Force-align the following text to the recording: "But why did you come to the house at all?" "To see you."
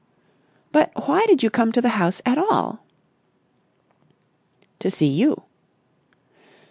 "But 0.71 0.89
why 1.07 1.27
did 1.27 1.43
you 1.43 1.51
come 1.51 1.71
to 1.73 1.79
the 1.79 1.89
house 1.89 2.23
at 2.25 2.39
all?" 2.39 2.83
"To 4.79 4.89
see 4.89 5.05
you." 5.05 5.43